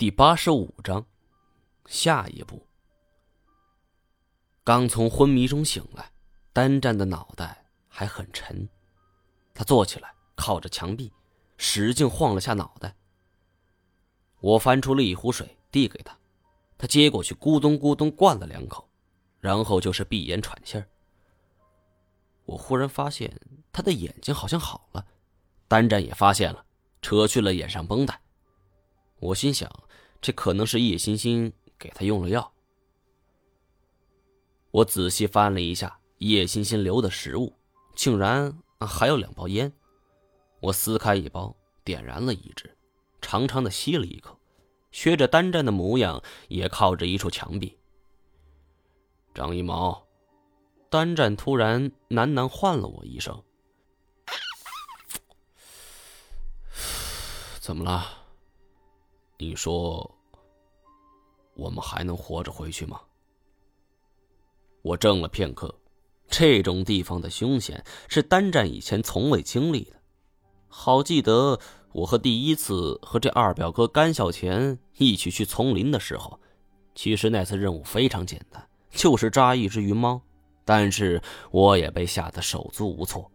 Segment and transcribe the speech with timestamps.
[0.00, 1.04] 第八十五章，
[1.84, 2.66] 下一步。
[4.64, 6.10] 刚从昏迷中醒来，
[6.54, 8.66] 单战的脑袋还很沉。
[9.52, 11.12] 他坐起来，靠着墙壁，
[11.58, 12.96] 使劲晃了下脑袋。
[14.40, 16.16] 我翻出了一壶水，递给他，
[16.78, 18.88] 他接过去，咕咚咕咚灌了两口，
[19.38, 20.88] 然后就是闭眼喘气儿。
[22.46, 23.38] 我忽然发现
[23.70, 25.06] 他的眼睛好像好了，
[25.68, 26.64] 单战也发现了，
[27.02, 28.18] 扯去了眼上绷带。
[29.18, 29.70] 我心想。
[30.20, 32.52] 这可能是叶欣欣给他用了药。
[34.70, 37.54] 我仔细翻了一下叶欣欣留的食物，
[37.96, 39.72] 竟然还有两包烟。
[40.60, 42.76] 我撕开一包，点燃了一支，
[43.22, 44.38] 长长的吸了一口，
[44.92, 47.78] 学着单战的模样，也靠着一处墙壁。
[49.34, 50.06] 张一毛，
[50.90, 53.42] 单战突然喃喃唤了我一声
[57.58, 58.18] ：“怎么了？”
[59.42, 60.18] 你说，
[61.54, 63.00] 我们还能活着回去吗？
[64.82, 65.74] 我怔了片刻，
[66.28, 69.96] 这种地方的凶险是单战以前从未经历的。
[70.68, 71.58] 好记得
[71.92, 76.38] 我和第一次和这二表哥甘孝乾一起去丛林的时候，
[76.94, 80.20] 其实那次任务非常简单，就是抓一只云猫，
[80.66, 83.32] 但是我也被吓得手足无措。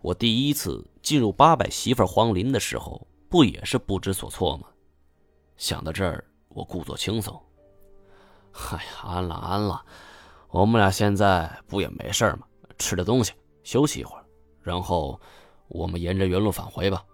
[0.00, 3.04] 我第一次进入八百媳妇荒林的时候。
[3.28, 4.68] 不也是不知所措吗？
[5.56, 7.40] 想到这儿，我故作轻松。
[8.52, 9.84] 哎呀，安了安了，
[10.50, 12.46] 我们俩现在不也没事吗？
[12.78, 14.24] 吃点东西，休息一会儿，
[14.62, 15.20] 然后
[15.68, 17.04] 我们沿着原路返回吧。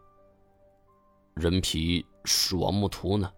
[1.34, 3.32] 人皮是王木图呢？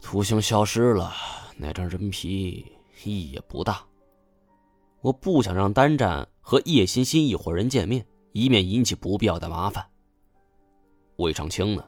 [0.00, 1.12] 图形消失了，
[1.56, 2.64] 那张人皮
[3.02, 3.84] 意义也不大。
[5.00, 8.06] 我不想让单战和叶欣欣一伙人见面。
[8.32, 9.84] 以免引起不必要的麻烦。
[11.16, 11.84] 魏长青呢？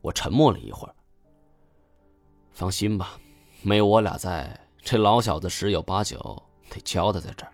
[0.00, 0.94] 我沉默了一会儿。
[2.50, 3.18] 放心吧，
[3.62, 7.52] 没有我俩在，这老小子十有八九得交代在这儿。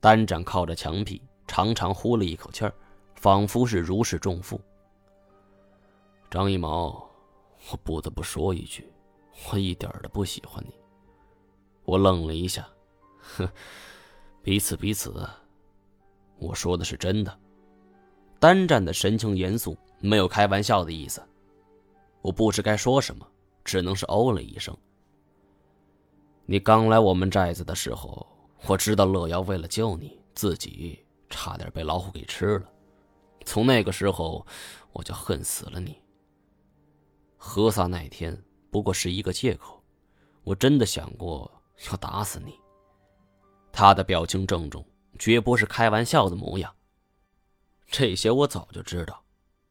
[0.00, 2.74] 单展靠着墙壁，长长呼了一口气儿，
[3.14, 4.60] 仿佛是如释重负。
[6.30, 7.08] 张一毛，
[7.70, 8.92] 我不得不说一句，
[9.50, 10.74] 我一点都不喜欢你。
[11.84, 12.68] 我愣了一下，
[13.20, 13.48] 哼，
[14.42, 15.28] 彼此彼此。
[16.40, 17.38] 我说的是真的。
[18.40, 21.22] 单战的神情严肃，没有开玩笑的意思。
[22.22, 23.26] 我不知该说什么，
[23.62, 24.76] 只能是哦了一声。
[26.46, 28.26] 你刚来我们寨子的时候，
[28.66, 30.98] 我知道乐瑶为了救你，自己
[31.28, 32.68] 差点被老虎给吃了。
[33.44, 34.44] 从那个时候，
[34.92, 35.96] 我就恨死了你。
[37.36, 38.36] 何萨那天
[38.70, 39.82] 不过是一个借口，
[40.44, 41.50] 我真的想过
[41.90, 42.54] 要打死你。
[43.72, 44.84] 他的表情郑重。
[45.18, 46.74] 绝不是开玩笑的模样。
[47.86, 49.24] 这些我早就知道。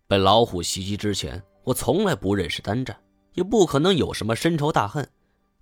[0.07, 3.00] 被老虎袭击之前，我从来不认识单战，
[3.33, 5.07] 也不可能有什么深仇大恨，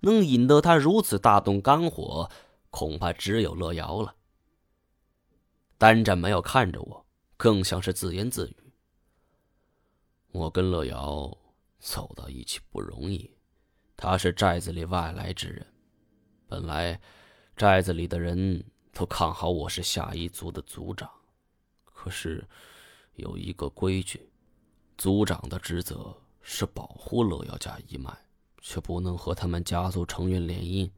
[0.00, 2.30] 能引得他如此大动肝火，
[2.70, 4.14] 恐怕只有乐瑶了。
[5.76, 7.06] 单战没有看着我，
[7.36, 8.56] 更像是自言自语
[10.32, 11.30] ：“我跟乐瑶
[11.78, 13.30] 走到一起不容易，
[13.98, 15.66] 他是寨子里外来之人，
[16.48, 16.98] 本来
[17.54, 21.10] 寨子里的人。”都看好我是下一族的族长，
[21.84, 22.44] 可是
[23.14, 24.28] 有一个规矩，
[24.96, 28.12] 族长的职责是保护乐瑶家一脉，
[28.60, 30.90] 却不能和他们家族成员联姻。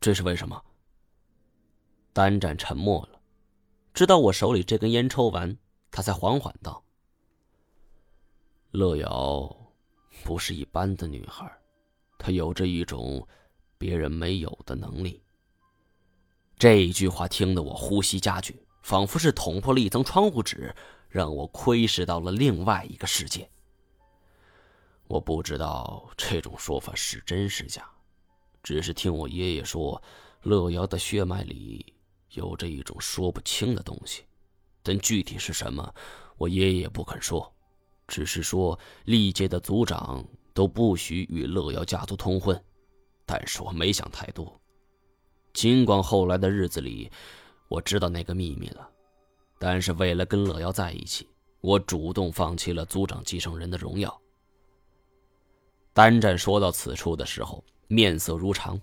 [0.00, 0.62] 这是为什么？
[2.12, 3.20] 单战沉默了，
[3.94, 5.56] 直到我手里这根烟抽完，
[5.90, 6.82] 他才缓缓道
[8.72, 9.56] ：“乐瑶
[10.24, 11.50] 不是一般的女孩，
[12.18, 13.26] 她有着一种
[13.78, 15.22] 别人没有的能力。”
[16.60, 20.74] 这一句话听得我呼吸加剧，仿佛是捅破了一层窗户纸，
[21.08, 23.48] 让我窥视到了另外一个世界。
[25.06, 27.88] 我不知道这种说法是真是假，
[28.62, 30.02] 只是听我爷爷说，
[30.42, 31.94] 乐瑶的血脉里
[32.32, 34.24] 有着一种说不清的东西，
[34.82, 35.94] 但具体是什么，
[36.36, 37.50] 我爷爷也不肯说，
[38.06, 42.62] 只是说历届的族长都不许与乐瑶家族通婚。
[43.24, 44.59] 但是我没想太多。
[45.52, 47.10] 尽管后来的日子里，
[47.68, 48.88] 我知道那个秘密了，
[49.58, 51.28] 但是为了跟乐瑶在一起，
[51.60, 54.20] 我主动放弃了族长继承人的荣耀。
[55.92, 58.80] 单战说到此处的时候，面色如常，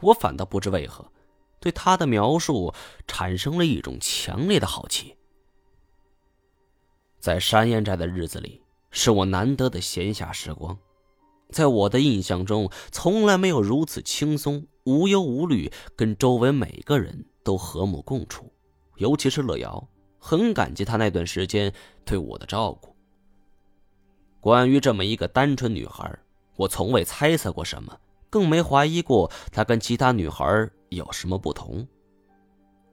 [0.00, 1.10] 我反倒不知为何，
[1.58, 2.72] 对他的描述
[3.06, 5.16] 产生了一种强烈的好奇。
[7.18, 10.76] 在山岩寨的日子里，是我难得的闲暇时光。
[11.50, 18.50] 在我的印象中，从来没有如此轻松、无忧无虑，跟周围每个人都和睦共处。
[18.96, 19.88] 尤其是乐瑶，
[20.18, 21.72] 很感激他那段时间
[22.04, 22.94] 对我的照顾。
[24.40, 26.18] 关于这么一个单纯女孩，
[26.56, 27.96] 我从未猜测过什么，
[28.28, 31.86] 更没怀疑过她跟其他女孩有什么不同。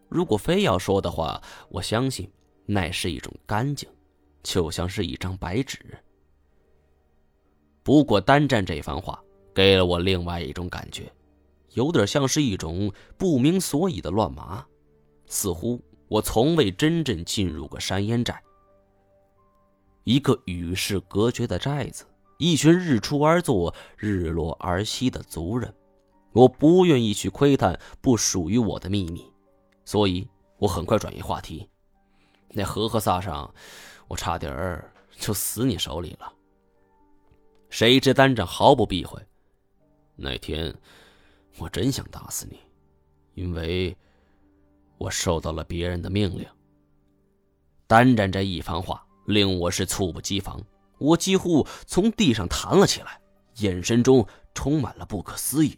[0.07, 2.31] 如果非要说的话，我相信
[2.65, 3.89] 那是一种干净，
[4.41, 5.79] 就像是一张白纸。
[7.83, 9.19] 不过单战这番话
[9.53, 11.11] 给了我另外一种感觉，
[11.73, 14.65] 有点像是一种不明所以的乱麻，
[15.25, 18.41] 似乎我从未真正进入过山烟寨。
[20.03, 22.05] 一个与世隔绝的寨子，
[22.37, 25.73] 一群日出而作、日落而息的族人，
[26.31, 29.31] 我不愿意去窥探不属于我的秘密，
[29.85, 30.27] 所以
[30.57, 31.69] 我很快转移话题。
[32.51, 33.53] 那和和萨上，
[34.07, 36.33] 我差点儿就死你手里了。
[37.69, 39.21] 谁知单战毫不避讳。
[40.15, 40.75] 那天，
[41.59, 42.59] 我真想打死你，
[43.35, 43.95] 因为
[44.97, 46.47] 我受到了别人的命令。
[47.85, 49.05] 单战这一番话。
[49.25, 50.59] 令我是猝不及防，
[50.97, 53.21] 我几乎从地上弹了起来，
[53.57, 54.25] 眼神中
[54.55, 55.77] 充满了不可思议。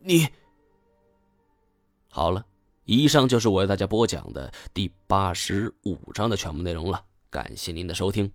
[0.00, 0.28] 你，
[2.10, 2.44] 好了，
[2.84, 8.30] 以上就是我为大家播讲的第八十五章的全部内容了，感谢您的收听。